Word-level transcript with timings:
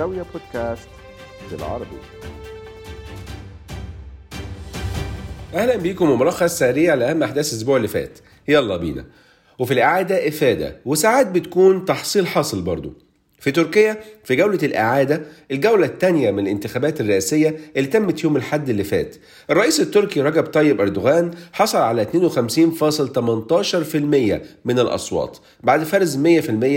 زاوية 0.00 0.24
بودكاست 0.32 0.88
بالعربي. 1.50 1.98
أهلا 5.54 5.76
بيكم 5.76 6.10
وملخص 6.10 6.58
سريع 6.58 6.94
لأهم 6.94 7.22
أحداث 7.22 7.52
الأسبوع 7.52 7.76
اللي 7.76 7.88
فات. 7.88 8.18
يلا 8.48 8.76
بينا. 8.76 9.04
وفي 9.58 9.74
الإعادة 9.74 10.28
إفادة 10.28 10.76
وساعات 10.84 11.26
بتكون 11.26 11.84
تحصيل 11.84 12.26
حاصل 12.26 12.62
برضو. 12.62 12.92
في 13.38 13.50
تركيا 13.50 14.00
في 14.24 14.36
جولة 14.36 14.58
الإعادة 14.62 15.22
الجولة 15.50 15.86
الثانية 15.86 16.30
من 16.30 16.38
الانتخابات 16.38 17.00
الرئاسية 17.00 17.56
اللي 17.76 17.88
تمت 17.88 18.24
يوم 18.24 18.36
الحد 18.36 18.68
اللي 18.68 18.84
فات. 18.84 19.16
الرئيس 19.50 19.80
التركي 19.80 20.22
رجب 20.22 20.46
طيب 20.46 20.80
أردوغان 20.80 21.30
حصل 21.52 21.78
على 21.78 22.02
52.18% 22.02 24.40
من 24.64 24.78
الأصوات 24.78 25.38
بعد 25.62 25.84
فرز 25.84 26.16
100% 26.16 26.20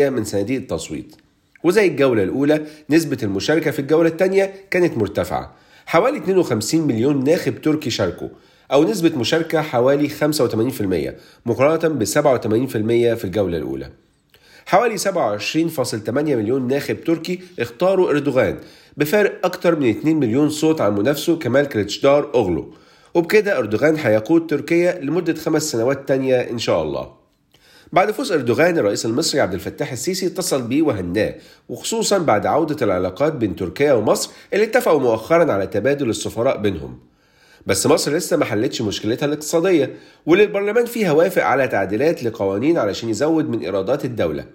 من 0.09 0.23
صناديق 0.23 0.61
التصويت. 0.61 1.22
وزي 1.63 1.87
الجولة 1.87 2.23
الأولى 2.23 2.61
نسبة 2.89 3.17
المشاركة 3.23 3.71
في 3.71 3.79
الجولة 3.79 4.09
الثانية 4.09 4.53
كانت 4.71 4.97
مرتفعة. 4.97 5.55
حوالي 5.85 6.17
52 6.17 6.81
مليون 6.81 7.23
ناخب 7.23 7.61
تركي 7.61 7.89
شاركوا 7.89 8.27
أو 8.71 8.83
نسبة 8.83 9.17
مشاركة 9.19 9.61
حوالي 9.61 10.09
85% 10.09 11.13
مقارنة 11.45 11.95
ب 11.95 12.03
87% 12.05 13.17
في 13.17 13.25
الجولة 13.25 13.57
الأولى. 13.57 13.89
حوالي 14.65 14.97
27.8 14.97 16.09
مليون 16.09 16.67
ناخب 16.67 17.03
تركي 17.03 17.39
اختاروا 17.59 18.09
إردوغان 18.09 18.57
بفارق 18.97 19.45
أكثر 19.45 19.75
من 19.75 19.89
2 19.89 20.15
مليون 20.15 20.49
صوت 20.49 20.81
عن 20.81 20.95
منافسه 20.95 21.35
كمال 21.35 21.69
كليتشدار 21.69 22.31
أوغلو. 22.33 22.73
وبكده 23.13 23.57
أردوغان 23.57 23.95
هيقود 23.95 24.47
تركيا 24.47 24.99
لمدة 24.99 25.33
خمس 25.33 25.71
سنوات 25.71 26.07
تانية 26.07 26.35
إن 26.35 26.57
شاء 26.57 26.83
الله. 26.83 27.22
بعد 27.93 28.11
فوز 28.11 28.31
إردوغان 28.31 28.77
الرئيس 28.77 29.05
المصري 29.05 29.41
عبد 29.41 29.53
الفتاح 29.53 29.91
السيسي 29.91 30.27
اتصل 30.27 30.61
بيه 30.61 30.81
وهناه 30.81 31.35
وخصوصا 31.69 32.17
بعد 32.17 32.45
عودة 32.45 32.85
العلاقات 32.85 33.33
بين 33.33 33.55
تركيا 33.55 33.93
ومصر 33.93 34.31
اللي 34.53 34.65
اتفقوا 34.65 34.99
مؤخرا 34.99 35.51
على 35.51 35.67
تبادل 35.67 36.09
السفراء 36.09 36.57
بينهم. 36.57 36.99
بس 37.65 37.87
مصر 37.87 38.13
لسه 38.13 38.37
ما 38.37 38.45
حلتش 38.45 38.81
مشكلتها 38.81 39.25
الاقتصادية 39.25 39.93
واللي 40.25 40.43
البرلمان 40.43 40.85
فيها 40.85 41.11
وافق 41.11 41.43
على 41.43 41.67
تعديلات 41.67 42.23
لقوانين 42.23 42.77
علشان 42.77 43.09
يزود 43.09 43.49
من 43.49 43.59
إيرادات 43.59 44.05
الدولة. 44.05 44.45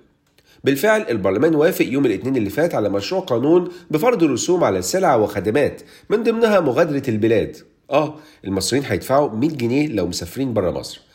بالفعل 0.64 1.04
البرلمان 1.10 1.54
وافق 1.54 1.86
يوم 1.86 2.06
الاثنين 2.06 2.36
اللي 2.36 2.50
فات 2.50 2.74
على 2.74 2.88
مشروع 2.88 3.20
قانون 3.20 3.68
بفرض 3.90 4.24
رسوم 4.24 4.64
على 4.64 4.82
سلع 4.82 5.16
وخدمات 5.16 5.82
من 6.10 6.22
ضمنها 6.22 6.60
مغادرة 6.60 7.02
البلاد. 7.08 7.56
آه 7.90 8.14
المصريين 8.44 8.84
هيدفعوا 8.84 9.30
100 9.30 9.50
جنيه 9.50 9.88
لو 9.88 10.06
مسافرين 10.06 10.54
بره 10.54 10.70
مصر. 10.70 11.07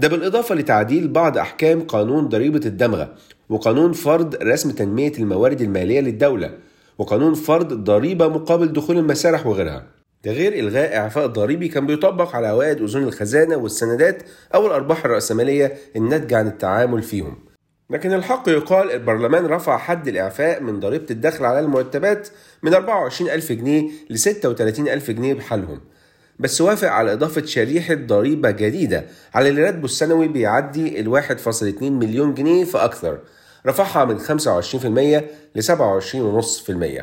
ده 0.00 0.08
بالإضافة 0.08 0.54
لتعديل 0.54 1.08
بعض 1.08 1.38
أحكام 1.38 1.80
قانون 1.80 2.28
ضريبة 2.28 2.60
الدمغة 2.66 3.14
وقانون 3.48 3.92
فرض 3.92 4.34
رسم 4.42 4.70
تنمية 4.70 5.12
الموارد 5.18 5.60
المالية 5.60 6.00
للدولة 6.00 6.50
وقانون 6.98 7.34
فرض 7.34 7.72
ضريبة 7.72 8.28
مقابل 8.28 8.72
دخول 8.72 8.98
المسارح 8.98 9.46
وغيرها. 9.46 9.86
ده 10.24 10.32
غير 10.32 10.52
إلغاء 10.58 10.96
إعفاء 10.96 11.26
ضريبي 11.26 11.68
كان 11.68 11.86
بيطبق 11.86 12.36
على 12.36 12.46
عوائد 12.46 12.82
أذون 12.82 13.02
الخزانة 13.02 13.56
والسندات 13.56 14.22
أو 14.54 14.66
الأرباح 14.66 15.04
الرأسمالية 15.04 15.74
الناتجة 15.96 16.38
عن 16.38 16.46
التعامل 16.46 17.02
فيهم. 17.02 17.38
لكن 17.90 18.12
الحق 18.12 18.48
يقال 18.48 18.90
البرلمان 18.90 19.46
رفع 19.46 19.78
حد 19.78 20.08
الإعفاء 20.08 20.62
من 20.62 20.80
ضريبة 20.80 21.06
الدخل 21.10 21.44
على 21.44 21.60
المرتبات 21.60 22.28
من 22.62 22.74
24 22.74 23.30
ألف 23.30 23.52
جنيه 23.52 23.90
ل 24.10 24.18
36 24.18 24.88
ألف 24.88 25.10
جنيه 25.10 25.34
بحالهم. 25.34 25.80
بس 26.40 26.60
وافق 26.60 26.88
على 26.88 27.12
إضافة 27.12 27.44
شريحة 27.44 27.94
ضريبة 27.94 28.50
جديدة. 28.50 29.04
على 29.34 29.48
اللي 29.48 29.62
راتبه 29.62 29.84
السنوي 29.84 30.28
بيعدي 30.28 31.00
ال 31.00 31.22
1.2 31.22 31.82
مليون 31.82 32.34
جنيه 32.34 32.64
فأكثر. 32.64 33.18
رفعها 33.66 34.04
من 34.04 34.18
25% 34.18 35.22
ل 35.54 35.62
27.5% 35.62 37.02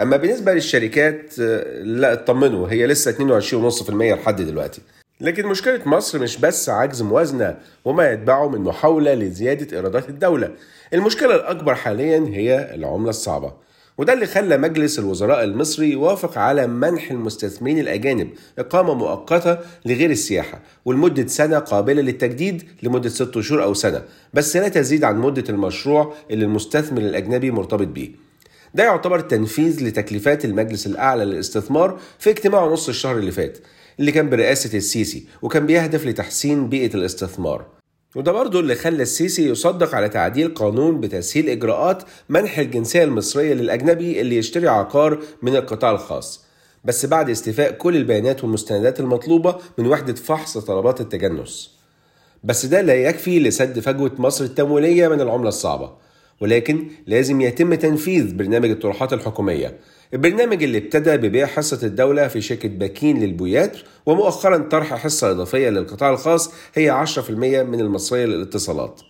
أما 0.00 0.16
بالنسبة 0.16 0.52
للشركات 0.52 1.38
لا 1.82 2.12
اطمنوا 2.12 2.68
هي 2.68 2.86
لسه 2.86 3.12
22.5% 3.12 3.90
لحد 3.90 4.42
دلوقتي. 4.42 4.80
لكن 5.20 5.46
مشكلة 5.46 5.80
مصر 5.86 6.18
مش 6.18 6.36
بس 6.36 6.68
عجز 6.68 7.02
موازنة 7.02 7.56
وما 7.84 8.12
يتبعه 8.12 8.48
من 8.48 8.60
محاولة 8.60 9.14
لزيادة 9.14 9.76
إيرادات 9.76 10.08
الدولة. 10.08 10.50
المشكلة 10.94 11.34
الأكبر 11.34 11.74
حاليا 11.74 12.26
هي 12.28 12.74
العملة 12.74 13.10
الصعبة. 13.10 13.52
وده 13.98 14.12
اللي 14.12 14.26
خلى 14.26 14.56
مجلس 14.56 14.98
الوزراء 14.98 15.44
المصري 15.44 15.90
يوافق 15.90 16.38
على 16.38 16.66
منح 16.66 17.10
المستثمرين 17.10 17.78
الأجانب 17.78 18.30
إقامة 18.58 18.94
مؤقتة 18.94 19.58
لغير 19.86 20.10
السياحة 20.10 20.60
ولمدة 20.84 21.26
سنة 21.26 21.58
قابلة 21.58 22.02
للتجديد 22.02 22.62
لمدة 22.82 23.08
ست 23.08 23.40
شهور 23.40 23.62
أو 23.62 23.74
سنة 23.74 24.02
بس 24.34 24.56
لا 24.56 24.68
تزيد 24.68 25.04
عن 25.04 25.18
مدة 25.18 25.44
المشروع 25.48 26.14
اللي 26.30 26.44
المستثمر 26.44 27.00
الأجنبي 27.00 27.50
مرتبط 27.50 27.86
بيه. 27.86 28.10
ده 28.74 28.84
يعتبر 28.84 29.20
تنفيذ 29.20 29.84
لتكليفات 29.84 30.44
المجلس 30.44 30.86
الأعلى 30.86 31.24
للاستثمار 31.24 32.00
في 32.18 32.30
اجتماعه 32.30 32.68
نص 32.68 32.88
الشهر 32.88 33.18
اللي 33.18 33.32
فات 33.32 33.58
اللي 34.00 34.12
كان 34.12 34.30
برئاسة 34.30 34.76
السيسي 34.76 35.26
وكان 35.42 35.66
بيهدف 35.66 36.06
لتحسين 36.06 36.68
بيئة 36.68 36.94
الاستثمار. 36.94 37.77
وده 38.16 38.32
برضه 38.32 38.60
اللي 38.60 38.74
خلى 38.74 39.02
السيسي 39.02 39.48
يصدق 39.48 39.94
على 39.94 40.08
تعديل 40.08 40.54
قانون 40.54 41.00
بتسهيل 41.00 41.48
إجراءات 41.48 42.02
منح 42.28 42.58
الجنسية 42.58 43.04
المصرية 43.04 43.54
للأجنبي 43.54 44.20
اللي 44.20 44.36
يشتري 44.36 44.68
عقار 44.68 45.18
من 45.42 45.56
القطاع 45.56 45.90
الخاص. 45.90 46.44
بس 46.84 47.06
بعد 47.06 47.30
استيفاء 47.30 47.72
كل 47.72 47.96
البيانات 47.96 48.44
والمستندات 48.44 49.00
المطلوبة 49.00 49.56
من 49.78 49.86
وحدة 49.86 50.14
فحص 50.14 50.58
طلبات 50.58 51.00
التجنس. 51.00 51.78
بس 52.44 52.66
ده 52.66 52.80
لا 52.80 52.94
يكفي 52.94 53.40
لسد 53.40 53.78
فجوة 53.78 54.12
مصر 54.18 54.44
التمويلية 54.44 55.08
من 55.08 55.20
العملة 55.20 55.48
الصعبة. 55.48 55.92
ولكن 56.40 56.88
لازم 57.06 57.40
يتم 57.40 57.74
تنفيذ 57.74 58.34
برنامج 58.34 58.70
الطروحات 58.70 59.12
الحكومية. 59.12 59.78
البرنامج 60.14 60.62
اللي 60.62 60.78
ابتدى 60.78 61.16
ببيع 61.16 61.46
حصة 61.46 61.86
الدولة 61.86 62.28
في 62.28 62.40
شركة 62.40 62.68
باكين 62.68 63.20
للبويات 63.20 63.76
ومؤخرا 64.06 64.56
طرح 64.58 64.94
حصة 64.94 65.30
إضافية 65.30 65.68
للقطاع 65.68 66.10
الخاص 66.10 66.50
هي 66.74 67.06
10% 67.06 67.30
من 67.30 67.80
المصرية 67.80 68.26
للاتصالات. 68.26 69.00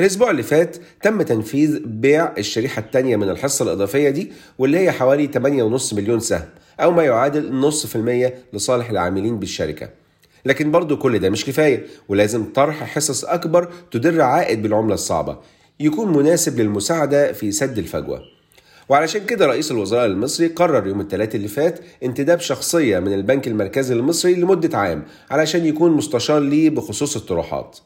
الأسبوع 0.00 0.30
اللي 0.30 0.42
فات 0.42 0.76
تم 1.02 1.22
تنفيذ 1.22 1.78
بيع 1.84 2.32
الشريحة 2.38 2.80
الثانية 2.80 3.16
من 3.16 3.28
الحصة 3.28 3.62
الإضافية 3.62 4.10
دي 4.10 4.32
واللي 4.58 4.78
هي 4.78 4.92
حوالي 4.92 5.28
8.5 5.78 5.94
مليون 5.94 6.20
سهم 6.20 6.48
أو 6.80 6.90
ما 6.90 7.02
يعادل 7.04 7.52
نص 7.54 7.86
في 7.86 7.96
المية 7.96 8.34
لصالح 8.52 8.90
العاملين 8.90 9.38
بالشركة. 9.38 9.88
لكن 10.44 10.70
برضو 10.70 10.96
كل 10.96 11.18
ده 11.18 11.30
مش 11.30 11.44
كفاية 11.44 11.86
ولازم 12.08 12.44
طرح 12.52 12.84
حصص 12.84 13.24
أكبر 13.24 13.68
تدر 13.90 14.20
عائد 14.20 14.62
بالعملة 14.62 14.94
الصعبة 14.94 15.38
يكون 15.80 16.16
مناسب 16.18 16.60
للمساعدة 16.60 17.32
في 17.32 17.52
سد 17.52 17.78
الفجوة. 17.78 18.39
وعلشان 18.90 19.26
كده 19.26 19.46
رئيس 19.46 19.70
الوزراء 19.70 20.06
المصري 20.06 20.46
قرر 20.46 20.86
يوم 20.86 21.00
الثلاث 21.00 21.34
اللي 21.34 21.48
فات 21.48 21.80
انتداب 22.02 22.40
شخصية 22.40 22.98
من 22.98 23.14
البنك 23.14 23.48
المركزي 23.48 23.94
المصري 23.94 24.34
لمدة 24.34 24.78
عام 24.78 25.02
علشان 25.30 25.66
يكون 25.66 25.92
مستشار 25.92 26.40
ليه 26.40 26.70
بخصوص 26.70 27.16
الطروحات. 27.16 27.78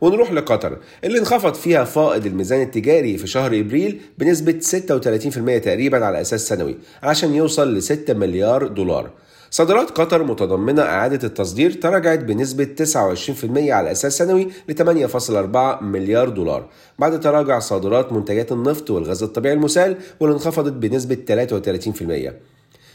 ونروح 0.00 0.32
لقطر 0.32 0.78
اللي 1.04 1.18
انخفض 1.18 1.54
فيها 1.54 1.84
فائض 1.84 2.26
الميزان 2.26 2.62
التجاري 2.62 3.18
في 3.18 3.26
شهر 3.26 3.60
إبريل 3.60 4.00
بنسبة 4.18 4.60
36% 4.60 5.62
تقريبا 5.64 6.04
على 6.04 6.20
أساس 6.20 6.48
سنوي 6.48 6.76
عشان 7.02 7.34
يوصل 7.34 7.74
ل 7.74 7.82
6 7.82 8.14
مليار 8.14 8.66
دولار. 8.66 9.10
صادرات 9.50 9.90
قطر 9.90 10.22
متضمنة 10.22 10.82
إعادة 10.82 11.28
التصدير 11.28 11.72
تراجعت 11.72 12.18
بنسبة 12.18 12.68
29% 12.84 13.70
على 13.70 13.90
أساس 13.90 14.18
سنوي 14.18 14.48
ل 14.68 14.74
8.4 14.74 15.82
مليار 15.82 16.28
دولار. 16.28 16.68
بعد 16.98 17.20
تراجع 17.20 17.58
صادرات 17.58 18.12
منتجات 18.12 18.52
النفط 18.52 18.90
والغاز 18.90 19.22
الطبيعي 19.22 19.54
المسال 19.54 19.96
واللي 20.20 20.34
انخفضت 20.34 20.72
بنسبة 20.72 21.18
33% 22.28 22.32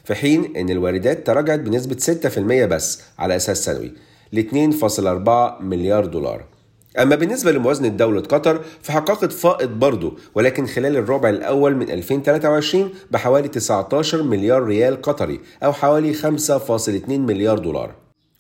في 0.04 0.16
حين 0.16 0.58
أن 0.58 0.70
الواردات 0.70 1.28
تراجعت 1.28 1.60
بنسبة 1.60 1.98
6% 2.30 2.66
بس 2.66 3.02
على 3.20 3.36
أساس 3.36 3.66
سنوي 3.66 3.94
ل 4.34 4.42
2.4 4.42 5.62
مليار 5.62 6.06
دولار. 6.06 6.53
أما 7.00 7.16
بالنسبة 7.16 7.52
لموازنة 7.52 7.88
دولة 7.88 8.22
قطر 8.22 8.62
فحققت 8.82 9.32
فائض 9.32 9.70
برضه 9.70 10.14
ولكن 10.36 10.66
خلال 10.66 10.98
الربع 10.98 11.30
الأول 11.30 11.76
من 11.76 11.90
2023 11.90 12.90
بحوالي 13.12 13.48
19 13.48 14.24
مليار 14.24 14.64
ريال 14.64 15.02
قطري 15.02 15.40
أو 15.64 15.74
حوالي 15.74 16.14
5.2 16.14 17.10
مليار 17.10 17.60
دولار. 17.60 17.96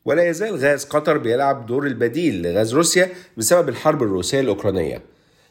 ولا 0.06 0.30
يزال 0.30 0.56
غاز 0.56 0.86
قطر 0.86 1.18
بيلعب 1.18 1.66
دور 1.66 1.88
البديل 1.88 2.42
لغاز 2.42 2.74
روسيا 2.74 3.10
بسبب 3.38 3.70
الحرب 3.70 4.04
الروسية 4.04 4.40
الأوكرانية. 4.40 5.02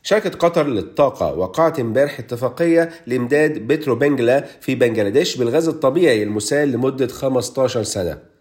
شركة 0.03 0.31
قطر 0.31 0.67
للطاقة 0.67 1.35
وقعت 1.35 1.81
امبارح 1.81 2.19
اتفاقية 2.19 2.91
لإمداد 3.07 3.59
بترو 3.59 3.95
بنجلا 3.95 4.45
في 4.61 4.75
بنجلاديش 4.75 5.37
بالغاز 5.37 5.69
الطبيعي 5.69 6.23
المسال 6.23 6.73
لمدة 6.73 7.07
15 7.07 7.83
سنة. 7.83 8.32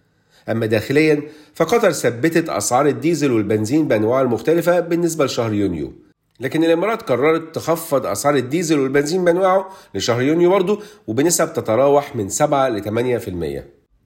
أما 0.50 0.66
داخليا 0.66 1.22
فقطر 1.54 1.92
ثبتت 1.92 2.50
أسعار 2.50 2.88
الديزل 2.88 3.32
والبنزين 3.32 3.88
بأنواعه 3.88 4.22
المختلفة 4.22 4.80
بالنسبة 4.80 5.26
لشهر 5.26 5.54
يونيو. 5.54 5.94
لكن 6.40 6.64
الإمارات 6.64 7.02
قررت 7.02 7.56
تخفض 7.56 8.06
أسعار 8.06 8.36
الديزل 8.36 8.80
والبنزين 8.80 9.26
بأنواعه 9.26 9.70
لشهر 9.96 10.22
يونيو 10.22 10.50
برضه 10.50 10.80
وبنسب 11.08 11.54
تتراوح 11.54 12.16
من 12.16 12.30
7 12.30 12.70
ل 12.70 12.84
8% 12.84 13.64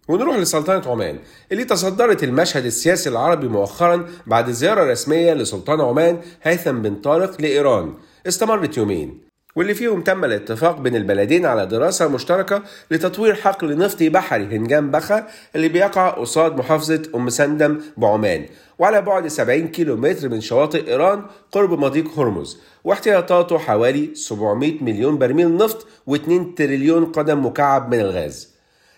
ونروح 0.07 0.37
لسلطنة 0.37 0.91
عمان 0.91 1.19
اللي 1.51 1.63
تصدرت 1.63 2.23
المشهد 2.23 2.65
السياسي 2.65 3.09
العربي 3.09 3.47
مؤخرا 3.47 4.05
بعد 4.27 4.51
زيارة 4.51 4.91
رسمية 4.91 5.33
لسلطان 5.33 5.81
عمان 5.81 6.19
هيثم 6.43 6.81
بن 6.81 6.95
طارق 6.95 7.41
لإيران. 7.41 7.93
استمرت 8.27 8.77
يومين. 8.77 9.24
واللي 9.55 9.73
فيهم 9.73 10.01
تم 10.01 10.25
الاتفاق 10.25 10.79
بين 10.79 10.95
البلدين 10.95 11.45
على 11.45 11.65
دراسة 11.65 12.07
مشتركة 12.07 12.63
لتطوير 12.91 13.35
حقل 13.35 13.77
نفطي 13.77 14.09
بحري 14.09 14.43
هنجان 14.43 14.91
بخا 14.91 15.27
اللي 15.55 15.67
بيقع 15.69 16.09
قصاد 16.09 16.57
محافظة 16.57 17.01
أم 17.15 17.29
سندم 17.29 17.81
بعمان 17.97 18.45
وعلى 18.79 19.01
بعد 19.01 19.27
70 19.27 19.67
كيلو 19.67 19.95
متر 19.95 20.29
من 20.29 20.41
شواطئ 20.41 20.87
إيران 20.87 21.25
قرب 21.51 21.79
مضيق 21.79 22.19
هرمز 22.19 22.57
واحتياطاته 22.83 23.57
حوالي 23.57 24.15
700 24.15 24.83
مليون 24.83 25.17
برميل 25.17 25.57
نفط 25.57 25.87
و2 26.09 26.31
تريليون 26.57 27.05
قدم 27.05 27.45
مكعب 27.45 27.93
من 27.93 27.99
الغاز. 27.99 28.54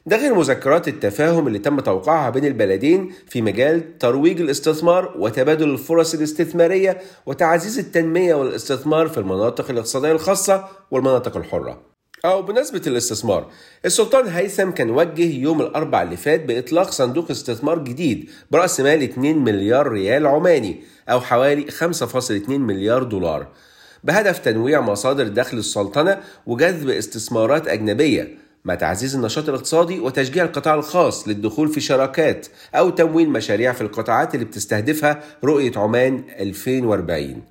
ده 0.07 0.17
غير 0.17 0.33
مذكرات 0.33 0.87
التفاهم 0.87 1.47
اللي 1.47 1.59
تم 1.59 1.79
توقيعها 1.79 2.29
بين 2.29 2.45
البلدين 2.45 3.11
في 3.29 3.41
مجال 3.41 3.97
ترويج 3.97 4.41
الاستثمار 4.41 5.13
وتبادل 5.17 5.69
الفرص 5.69 6.13
الاستثمارية 6.13 6.97
وتعزيز 7.25 7.79
التنمية 7.79 8.35
والاستثمار 8.35 9.07
في 9.07 9.17
المناطق 9.17 9.69
الاقتصادية 9.69 10.11
الخاصة 10.11 10.65
والمناطق 10.91 11.37
الحرة. 11.37 11.81
أو 12.25 12.41
بمناسبة 12.41 12.81
الاستثمار، 12.87 13.51
السلطان 13.85 14.27
هيثم 14.27 14.69
كان 14.69 14.89
وجه 14.89 15.39
يوم 15.39 15.61
الأربع 15.61 16.01
اللي 16.01 16.17
فات 16.17 16.45
بإطلاق 16.45 16.91
صندوق 16.91 17.31
استثمار 17.31 17.79
جديد 17.79 18.29
برأس 18.51 18.79
مال 18.79 19.03
2 19.03 19.37
مليار 19.37 19.87
ريال 19.87 20.27
عماني 20.27 20.83
أو 21.09 21.21
حوالي 21.21 21.71
5.2 21.71 22.49
مليار 22.49 23.03
دولار 23.03 23.47
بهدف 24.03 24.39
تنويع 24.39 24.81
مصادر 24.81 25.27
دخل 25.27 25.57
السلطنة 25.57 26.19
وجذب 26.45 26.89
استثمارات 26.89 27.67
أجنبية 27.67 28.46
مع 28.67 28.75
تعزيز 28.75 29.15
النشاط 29.15 29.49
الاقتصادي 29.49 29.99
وتشجيع 29.99 30.43
القطاع 30.43 30.75
الخاص 30.75 31.27
للدخول 31.27 31.67
في 31.69 31.79
شراكات 31.81 32.47
أو 32.75 32.89
تمويل 32.89 33.29
مشاريع 33.29 33.71
في 33.73 33.81
القطاعات 33.81 34.33
اللي 34.35 34.45
بتستهدفها 34.45 35.23
رؤية 35.43 35.71
عمان 35.75 36.23
2040 36.39 37.41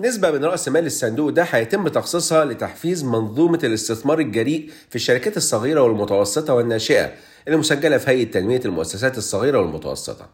نسبة 0.00 0.30
من 0.30 0.44
رأس 0.44 0.68
مال 0.68 0.86
الصندوق 0.86 1.30
ده 1.30 1.42
هيتم 1.42 1.88
تخصيصها 1.88 2.44
لتحفيز 2.44 3.04
منظومة 3.04 3.58
الاستثمار 3.64 4.18
الجريء 4.18 4.70
في 4.90 4.96
الشركات 4.96 5.36
الصغيرة 5.36 5.80
والمتوسطة 5.82 6.54
والناشئة 6.54 7.12
اللي 7.46 7.58
مسجلة 7.58 7.98
في 7.98 8.10
هيئة 8.10 8.30
تنمية 8.30 8.60
المؤسسات 8.64 9.18
الصغيرة 9.18 9.58
والمتوسطة. 9.58 10.28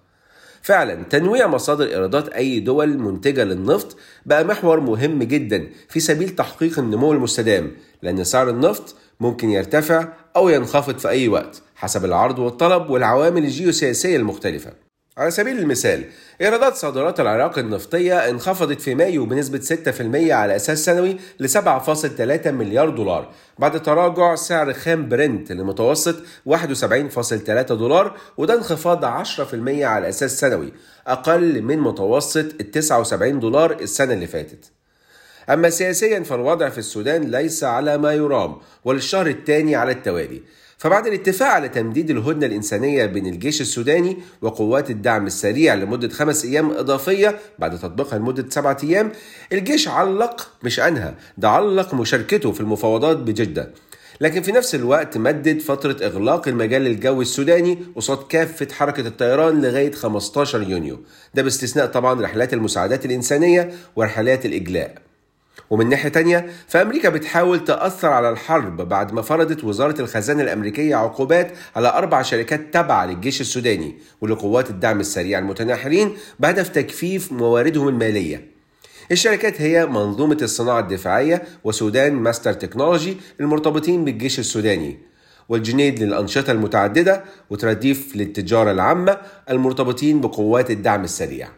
فعلا 0.63 1.03
تنويع 1.03 1.47
مصادر 1.47 1.85
إيرادات 1.87 2.29
أي 2.29 2.61
دول 2.61 2.99
منتجة 2.99 3.45
للنفط 3.45 3.97
بقى 4.27 4.45
محور 4.45 4.81
مهم 4.81 5.23
جدا 5.23 5.67
في 5.89 6.01
سبيل 6.01 6.29
تحقيق 6.29 6.79
النمو 6.79 7.13
المستدام 7.13 7.71
لأن 8.03 8.25
سعر 8.25 8.51
النفط 8.51 8.95
ممكن 9.21 9.51
يرتفع 9.51 10.09
أو 10.37 10.49
ينخفض 10.49 10.99
في 10.99 11.09
أي 11.09 11.29
وقت 11.29 11.63
حسب 11.77 12.05
العرض 12.05 12.39
والطلب 12.39 12.91
والعوامل 12.91 13.45
الجيوسياسية 13.45 14.17
المختلفة. 14.17 14.73
على 15.19 15.31
سبيل 15.31 15.59
المثال 15.59 16.05
إيرادات 16.41 16.75
صادرات 16.77 17.21
العراق 17.21 17.59
النفطية 17.59 18.29
انخفضت 18.31 18.81
في 18.81 18.95
مايو 18.95 19.27
بنسبة 19.27 19.61
6% 19.61 20.31
على 20.33 20.57
أساس 20.57 20.85
سنوي 20.85 21.17
ل 21.41 21.49
7.3 21.49 22.47
مليار 22.47 22.91
دولار 22.91 23.33
بعد 23.59 23.83
تراجع 23.83 24.35
سعر 24.35 24.73
خام 24.73 25.09
برنت 25.09 25.53
لمتوسط 25.53 26.17
71.3 26.49 27.51
دولار 27.73 28.17
وده 28.37 28.55
انخفاض 28.55 29.05
10% 29.05 29.29
على 29.67 30.09
أساس 30.09 30.41
سنوي 30.41 30.73
أقل 31.07 31.63
من 31.63 31.79
متوسط 31.79 32.61
ال 32.61 32.71
79 32.71 33.41
دولار 33.41 33.73
السنة 33.73 34.13
اللي 34.13 34.27
فاتت. 34.27 34.80
أما 35.51 35.71
سياسيا 35.71 36.23
فالوضع 36.23 36.69
في 36.69 36.79
السودان 36.79 37.23
ليس 37.31 37.65
على 37.65 37.99
ما 37.99 38.13
يرام 38.13 38.57
وللشهر 38.85 39.27
الثاني 39.27 39.77
على 39.77 39.93
التوالي. 39.93 40.43
فبعد 40.79 41.07
الاتفاق 41.07 41.49
على 41.49 41.69
تمديد 41.69 42.11
الهدنة 42.11 42.47
الإنسانية 42.47 43.07
بين 43.07 43.27
الجيش 43.27 43.61
السوداني 43.61 44.17
وقوات 44.43 44.91
الدعم 44.91 45.27
السريع 45.27 45.75
لمدة 45.75 46.09
خمس 46.09 46.45
أيام 46.45 46.71
إضافية 46.71 47.39
بعد 47.59 47.79
تطبيقها 47.79 48.19
لمدة 48.19 48.47
سبعة 48.51 48.77
أيام 48.85 49.13
الجيش 49.53 49.89
علق 49.89 50.49
مش 50.63 50.81
أنهى 50.81 51.15
ده 51.39 51.49
علق 51.49 51.95
مشاركته 51.95 52.53
في 52.53 52.61
المفاوضات 52.61 53.17
بجدة. 53.17 53.71
لكن 54.21 54.43
في 54.43 54.53
نفس 54.53 54.75
الوقت 54.75 55.19
مدد 55.19 55.61
فترة 55.61 55.97
إغلاق 56.07 56.49
المجال 56.49 56.87
الجوي 56.87 57.23
السوداني 57.23 57.79
قصاد 57.97 58.19
كافة 58.29 58.69
حركة 58.73 59.01
الطيران 59.07 59.63
لغاية 59.63 59.93
15 59.93 60.63
يونيو. 60.63 61.01
ده 61.35 61.43
باستثناء 61.43 61.87
طبعا 61.87 62.21
رحلات 62.23 62.55
المساعدات 62.55 63.05
الإنسانية 63.07 63.73
ورحلات 63.97 64.47
الإجلاء. 64.47 65.10
ومن 65.71 65.89
ناحية 65.89 66.09
تانية 66.09 66.47
فأمريكا 66.69 67.09
بتحاول 67.09 67.65
تأثر 67.65 68.09
على 68.09 68.31
الحرب 68.31 68.77
بعد 68.89 69.13
ما 69.13 69.23
فرضت 69.23 69.65
وزارة 69.65 70.01
الخزانة 70.01 70.43
الأمريكية 70.43 70.97
عقوبات 70.97 71.53
على 71.77 71.89
أربع 71.89 72.23
شركات 72.23 72.75
تابعة 72.75 73.07
للجيش 73.07 73.41
السوداني 73.41 73.99
ولقوات 74.21 74.71
الدعم 74.71 75.01
السريع 75.01 75.39
المتناحرين 75.39 76.17
بهدف 76.41 76.69
تجفيف 76.69 77.33
مواردهم 77.33 77.89
المالية. 77.89 78.51
الشركات 79.13 79.61
هي 79.61 79.87
منظومة 79.87 80.39
الصناعة 80.43 80.81
الدفاعية 80.81 81.43
وسودان 81.65 82.13
ماستر 82.13 82.53
تكنولوجي 82.53 83.17
المرتبطين 83.41 84.05
بالجيش 84.05 84.39
السوداني 84.39 84.99
والجنيد 85.49 86.03
للأنشطة 86.03 86.51
المتعددة 86.51 87.25
وتراديف 87.51 88.17
للتجارة 88.17 88.73
العامة 88.73 89.19
المرتبطين 89.51 90.21
بقوات 90.21 90.71
الدعم 90.71 91.05
السريع. 91.05 91.49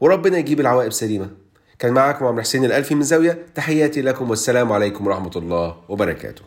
وربنا 0.00 0.38
يجيب 0.38 0.60
العواقب 0.60 0.92
سليمة. 0.92 1.43
كان 1.78 1.92
معكم 1.92 2.26
عمرو 2.26 2.42
حسين 2.42 2.64
الألفي 2.64 2.94
من 2.94 3.02
زاوية 3.02 3.38
تحياتي 3.54 4.02
لكم 4.02 4.30
والسلام 4.30 4.72
عليكم 4.72 5.06
ورحمة 5.06 5.30
الله 5.36 5.76
وبركاته. 5.88 6.42